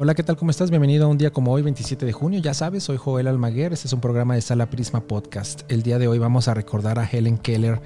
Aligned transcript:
Hola, 0.00 0.14
¿qué 0.14 0.22
tal? 0.22 0.36
¿Cómo 0.36 0.52
estás? 0.52 0.70
Bienvenido 0.70 1.06
a 1.06 1.08
un 1.08 1.18
día 1.18 1.32
como 1.32 1.50
hoy, 1.50 1.62
27 1.62 2.06
de 2.06 2.12
junio. 2.12 2.38
Ya 2.40 2.54
sabes, 2.54 2.84
soy 2.84 2.96
Joel 2.96 3.26
Almaguer. 3.26 3.72
Este 3.72 3.88
es 3.88 3.92
un 3.92 4.00
programa 4.00 4.36
de 4.36 4.40
Sala 4.40 4.70
Prisma 4.70 5.00
Podcast. 5.00 5.62
El 5.68 5.82
día 5.82 5.98
de 5.98 6.06
hoy 6.06 6.20
vamos 6.20 6.46
a 6.46 6.54
recordar 6.54 7.00
a 7.00 7.04
Helen 7.04 7.36
Keller, 7.36 7.80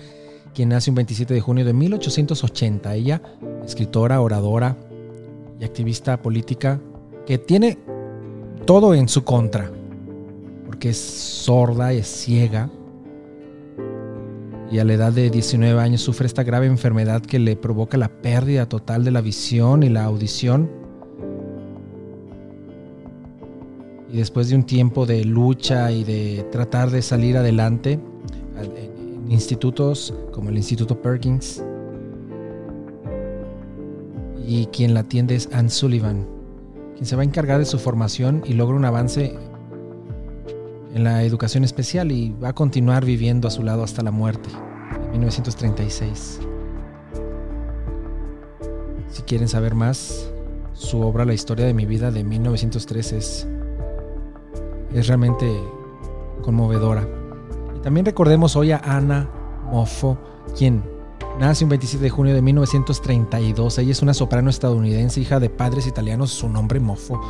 quien 0.52 0.68
nace 0.68 0.90
un 0.90 0.96
27 0.96 1.32
de 1.32 1.40
junio 1.40 1.64
de 1.64 1.72
1880. 1.72 2.94
Ella, 2.96 3.22
escritora, 3.64 4.20
oradora 4.20 4.76
y 5.58 5.64
activista 5.64 6.20
política, 6.20 6.82
que 7.24 7.38
tiene 7.38 7.78
todo 8.66 8.92
en 8.92 9.08
su 9.08 9.24
contra, 9.24 9.70
porque 10.66 10.90
es 10.90 10.98
sorda, 10.98 11.94
es 11.94 12.08
ciega, 12.08 12.68
y 14.70 14.80
a 14.80 14.84
la 14.84 14.92
edad 14.92 15.12
de 15.14 15.30
19 15.30 15.80
años 15.80 16.02
sufre 16.02 16.26
esta 16.26 16.42
grave 16.42 16.66
enfermedad 16.66 17.22
que 17.22 17.38
le 17.38 17.56
provoca 17.56 17.96
la 17.96 18.10
pérdida 18.10 18.68
total 18.68 19.02
de 19.02 19.12
la 19.12 19.22
visión 19.22 19.82
y 19.82 19.88
la 19.88 20.04
audición 20.04 20.81
y 24.12 24.18
después 24.18 24.50
de 24.50 24.56
un 24.56 24.64
tiempo 24.64 25.06
de 25.06 25.24
lucha 25.24 25.90
y 25.90 26.04
de 26.04 26.46
tratar 26.52 26.90
de 26.90 27.00
salir 27.00 27.38
adelante 27.38 27.98
en 28.60 29.32
institutos 29.32 30.12
como 30.32 30.50
el 30.50 30.58
Instituto 30.58 31.00
Perkins, 31.00 31.64
y 34.46 34.66
quien 34.66 34.92
la 34.92 35.00
atiende 35.00 35.34
es 35.34 35.48
Anne 35.52 35.70
Sullivan, 35.70 36.26
quien 36.94 37.06
se 37.06 37.16
va 37.16 37.22
a 37.22 37.24
encargar 37.24 37.58
de 37.58 37.64
su 37.64 37.78
formación 37.78 38.42
y 38.44 38.52
logra 38.52 38.76
un 38.76 38.84
avance 38.84 39.34
en 40.94 41.04
la 41.04 41.22
educación 41.22 41.64
especial 41.64 42.12
y 42.12 42.34
va 42.42 42.48
a 42.50 42.52
continuar 42.52 43.06
viviendo 43.06 43.48
a 43.48 43.50
su 43.50 43.62
lado 43.62 43.82
hasta 43.82 44.02
la 44.02 44.10
muerte, 44.10 44.50
en 45.06 45.10
1936. 45.12 46.40
Si 49.08 49.22
quieren 49.22 49.48
saber 49.48 49.74
más, 49.74 50.30
su 50.74 51.00
obra 51.00 51.24
La 51.24 51.32
historia 51.32 51.64
de 51.64 51.72
mi 51.72 51.86
vida 51.86 52.10
de 52.10 52.24
1903 52.24 53.12
es 53.12 53.48
es 54.94 55.06
realmente 55.06 55.62
conmovedora. 56.42 57.06
Y 57.76 57.80
también 57.80 58.06
recordemos 58.06 58.56
hoy 58.56 58.72
a 58.72 58.78
Ana 58.78 59.28
Moffo, 59.70 60.18
quien 60.56 60.82
nace 61.38 61.64
un 61.64 61.70
27 61.70 62.04
de 62.04 62.10
junio 62.10 62.34
de 62.34 62.42
1932. 62.42 63.78
Ella 63.78 63.92
es 63.92 64.02
una 64.02 64.14
soprano 64.14 64.50
estadounidense, 64.50 65.20
hija 65.20 65.40
de 65.40 65.50
padres 65.50 65.86
italianos, 65.86 66.30
su 66.30 66.48
nombre 66.48 66.80
Moffo, 66.80 67.20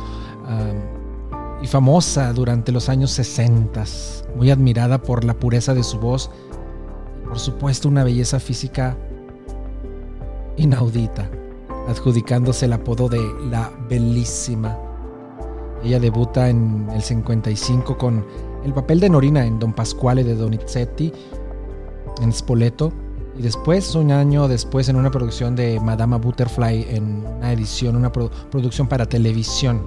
y 1.61 1.67
famosa 1.67 2.33
durante 2.33 2.71
los 2.71 2.89
años 2.89 3.11
60, 3.11 3.83
muy 4.35 4.51
admirada 4.51 5.01
por 5.01 5.23
la 5.23 5.33
pureza 5.33 5.73
de 5.73 5.83
su 5.83 5.99
voz 5.99 6.29
y 7.23 7.27
por 7.27 7.39
supuesto 7.39 7.87
una 7.87 8.03
belleza 8.03 8.39
física 8.39 8.97
inaudita, 10.57 11.29
adjudicándose 11.87 12.65
el 12.65 12.73
apodo 12.73 13.07
de 13.07 13.21
la 13.49 13.71
Bellísima. 13.89 14.77
Ella 15.83 15.99
debuta 15.99 16.49
en 16.49 16.87
el 16.93 17.01
55 17.01 17.97
con 17.97 18.25
el 18.63 18.73
papel 18.73 18.99
de 18.99 19.09
Norina 19.09 19.45
en 19.45 19.59
Don 19.59 19.73
Pasquale 19.73 20.23
de 20.23 20.35
Donizetti 20.35 21.11
en 22.21 22.31
Spoleto 22.31 22.93
y 23.37 23.41
después, 23.41 23.95
un 23.95 24.11
año 24.11 24.47
después, 24.47 24.89
en 24.89 24.95
una 24.95 25.09
producción 25.09 25.55
de 25.55 25.79
Madama 25.79 26.17
Butterfly 26.17 26.85
en 26.89 27.25
una 27.25 27.51
edición, 27.51 27.95
una 27.95 28.11
producción 28.11 28.87
para 28.87 29.07
televisión. 29.07 29.81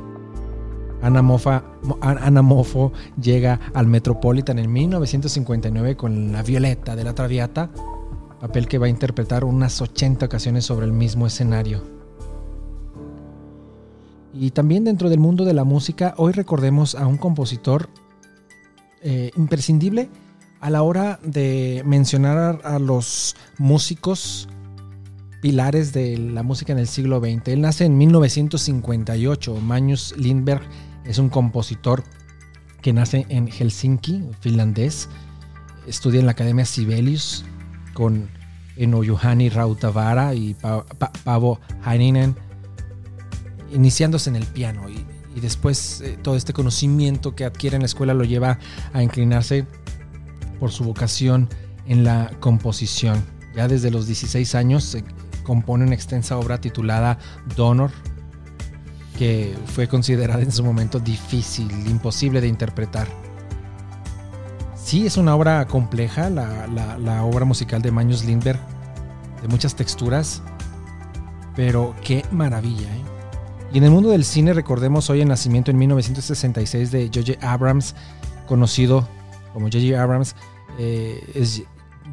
Ana, 1.01 1.23
Mofa, 1.23 1.63
Ana 2.01 2.43
Moffo 2.43 2.93
llega 3.21 3.61
al 3.75 3.87
Metropolitan 3.87 4.59
en 4.59 4.73
1959 4.73 5.97
con 5.97 6.33
La 6.33 6.43
Violeta 6.43 6.97
de 6.97 7.05
la 7.05 7.15
Traviata, 7.15 7.71
papel 8.41 8.67
que 8.67 8.79
va 8.79 8.87
a 8.87 8.89
interpretar 8.91 9.45
unas 9.45 9.81
80 9.81 10.27
ocasiones 10.27 10.65
sobre 10.65 10.87
el 10.87 10.93
mismo 10.93 11.27
escenario. 11.27 11.96
Y 14.39 14.51
también 14.51 14.85
dentro 14.85 15.09
del 15.09 15.19
mundo 15.19 15.45
de 15.45 15.55
la 15.55 15.65
música, 15.65 16.15
hoy 16.19 16.33
recordemos 16.33 16.95
a 16.95 17.07
un 17.07 17.17
compositor 17.17 17.89
eh, 19.03 19.31
imprescindible 19.37 20.11
a 20.61 20.69
la 20.71 20.83
hora 20.83 21.19
de 21.23 21.83
mencionar 21.87 22.61
a, 22.65 22.79
los 22.79 23.37
músicos 23.59 24.49
pilares 25.41 25.93
de 25.93 26.19
la 26.19 26.43
música 26.43 26.73
en 26.73 26.79
el 26.79 26.87
siglo 26.87 27.21
XX. 27.21 27.49
Él 27.49 27.61
nace 27.63 27.85
en 27.85 27.97
1958. 27.97 29.55
Magnus 29.57 30.15
Lindberg 30.17 30.63
es 31.05 31.19
un 31.19 31.29
compositor 31.29 32.05
que 32.83 32.93
nace 32.93 33.27
en 33.29 33.49
Helsinki, 33.49 34.25
finlandés. 34.41 35.09
Estudia 35.87 36.21
en 36.21 36.27
la 36.27 36.33
Academia 36.33 36.65
Sibelius 36.65 37.45
con 37.95 38.29
Eno 38.77 39.03
Juhani 39.03 39.49
Rautavara 39.49 40.35
y 40.35 40.55
Pavo 41.25 41.61
Heininen 41.87 42.46
iniciándose 43.73 44.31
en 44.31 44.37
el 44.37 44.47
piano 44.47 44.89
y, 44.89 45.05
después 45.41 46.01
eh, 46.01 46.19
todo 46.23 46.35
este 46.35 46.55
conocimiento 46.55 47.35
que 47.35 47.45
adquiere 47.45 47.77
en 47.77 47.83
la 47.83 47.87
escuela 47.87 48.15
lo 48.15 48.25
lleva 48.25 48.59
a 48.95 49.03
inclinarse 49.03 49.67
por 50.59 50.71
su 50.71 50.85
vocación 50.85 51.51
en 51.87 52.05
la 52.05 52.31
composición. 52.41 53.23
Ya 53.55 53.69
desde 53.69 53.91
los 53.91 54.07
16 54.07 54.55
años 54.55 54.97
compone 55.43 55.85
una 55.85 55.95
extensa 55.95 56.39
obra 56.39 56.61
titulada 56.61 57.19
Donor, 57.55 57.91
que 59.19 59.57
fue 59.67 59.89
considerada 59.89 60.43
en 60.43 60.53
su 60.53 60.65
momento 60.65 60.99
difícil, 60.99 61.71
imposible 61.87 62.41
de 62.41 62.49
interpretar. 62.49 63.07
Sí, 64.75 65.07
es 65.07 65.17
una 65.17 65.35
obra 65.35 65.67
compleja, 65.67 66.31
la, 66.31 67.25
obra 67.25 67.45
musical 67.45 67.83
de 67.83 67.91
Magnus 67.91 68.25
Lindberg, 68.25 68.61
de 69.43 69.49
muchas 69.49 69.75
texturas, 69.75 70.43
pero 71.55 71.95
qué 72.05 72.25
maravilla, 72.31 72.89
¿eh? 72.95 73.16
Y 73.73 73.79
en 73.79 73.85
el 73.85 73.91
mundo 73.91 74.11
del 74.11 74.25
cine 74.25 74.53
recordemos 74.53 75.11
hoy 75.11 75.21
el 75.21 75.29
nacimiento 75.29 75.71
en 75.71 75.79
1966 75.79 76.91
de 76.93 77.11
J.J. 77.13 77.53
Abrams, 77.53 77.95
conocido 78.47 79.07
como 79.53 79.67
J.J. 79.67 80.01
Abrams, 80.01 80.37
eh, 80.79 81.21
es 81.35 81.63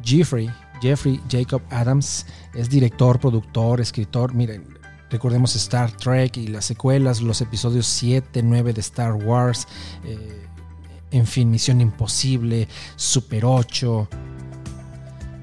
Jeffrey, 0.02 0.50
Jeffrey 0.80 1.20
Jacob 1.30 1.62
Adams, 1.70 2.26
es 2.54 2.68
director, 2.68 3.20
productor, 3.20 3.80
escritor. 3.80 4.34
Miren, 4.34 4.64
recordemos 5.10 5.54
Star 5.54 5.92
Trek 5.92 6.36
y 6.36 6.48
las 6.48 6.64
secuelas, 6.64 7.20
los 7.20 7.40
episodios 7.40 7.86
7, 7.86 8.42
9 8.42 8.72
de 8.72 8.80
Star 8.80 9.12
Wars, 9.12 9.68
eh, 10.04 10.46
en 11.12 11.26
fin, 11.26 11.50
Misión 11.50 11.80
Imposible, 11.80 12.66
Super 12.96 13.44
8 13.44 14.08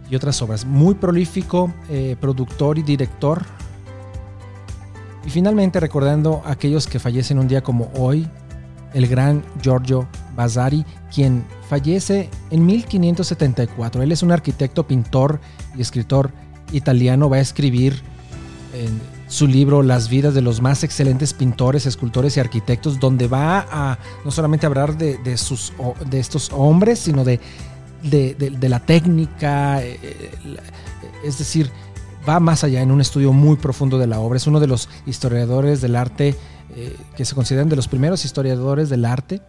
y 0.10 0.16
otras 0.16 0.42
obras. 0.42 0.66
Muy 0.66 0.96
prolífico, 0.96 1.74
eh, 1.90 2.18
productor 2.20 2.78
y 2.78 2.84
director 2.84 3.46
y 5.26 5.30
finalmente 5.30 5.80
recordando 5.80 6.42
a 6.46 6.52
aquellos 6.52 6.88
que 6.88 7.00
fallecen 7.00 7.40
un 7.40 7.48
día 7.48 7.62
como 7.62 7.92
hoy, 7.96 8.28
el 8.94 9.08
gran 9.08 9.44
Giorgio 9.62 10.08
Vasari, 10.36 10.86
quien 11.14 11.46
fallece 11.70 12.30
en 12.50 12.66
1574. 12.66 14.02
Él 14.02 14.12
es 14.12 14.24
un 14.24 14.32
arquitecto, 14.32 14.86
pintor 14.86 15.40
y 15.76 15.82
escritor 15.82 16.32
italiano. 16.72 17.30
Va 17.30 17.38
a 17.38 17.42
escribir 17.42 18.02
en 18.74 19.00
su 19.28 19.48
libro 19.48 19.82
Las 19.82 20.10
vidas 20.10 20.34
de 20.34 20.42
los 20.42 20.62
más 20.62 20.84
excelentes 20.84 21.34
pintores, 21.34 21.86
escultores 21.86 22.36
y 22.36 22.40
arquitectos, 22.40 23.00
donde 23.00 23.28
va 23.28 23.66
a 23.72 23.98
no 24.26 24.32
solamente 24.32 24.66
hablar 24.66 24.98
de, 24.98 25.38
sus, 25.38 25.74
de 26.10 26.20
estos 26.20 26.52
hombres, 26.52 27.00
sino 27.00 27.24
de, 27.24 27.40
de 28.02 28.70
la 28.70 28.80
técnica, 28.80 29.82
eh, 29.84 30.00
eh, 30.02 30.32
es 31.24 31.38
decir, 31.38 31.72
va 32.28 32.40
más 32.40 32.64
allá 32.64 32.82
en 32.82 32.92
un 32.92 33.02
estudio 33.02 33.34
muy 33.34 33.58
profundo 33.58 33.98
de 33.98 34.08
la 34.08 34.20
obra. 34.20 34.38
Es 34.38 34.48
uno 34.48 34.60
de 34.60 34.68
los 34.68 34.90
historiadores 35.06 35.82
del 35.82 35.96
arte 35.96 36.36
eh, 36.76 36.96
que 37.16 37.26
se 37.26 37.36
consideran 37.36 37.70
de 37.70 37.76
los 37.76 37.88
primeros 37.88 38.26
historiadores 38.26 38.90
del 38.90 39.06
arte, 39.06 39.42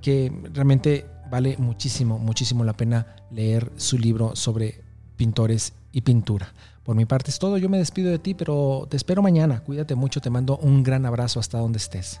que 0.00 0.32
realmente 0.52 1.06
vale 1.30 1.56
muchísimo, 1.58 2.18
muchísimo 2.18 2.64
la 2.64 2.74
pena 2.74 3.06
leer 3.30 3.72
su 3.76 3.98
libro 3.98 4.36
sobre 4.36 4.82
pintores 5.16 5.72
y 5.92 6.02
pintura. 6.02 6.52
Por 6.84 6.96
mi 6.96 7.04
parte 7.04 7.30
es 7.30 7.38
todo, 7.38 7.58
yo 7.58 7.68
me 7.68 7.78
despido 7.78 8.10
de 8.10 8.18
ti, 8.18 8.34
pero 8.34 8.86
te 8.90 8.96
espero 8.96 9.22
mañana. 9.22 9.60
Cuídate 9.60 9.94
mucho, 9.94 10.20
te 10.20 10.30
mando 10.30 10.58
un 10.58 10.82
gran 10.82 11.06
abrazo 11.06 11.38
hasta 11.38 11.58
donde 11.58 11.78
estés. 11.78 12.20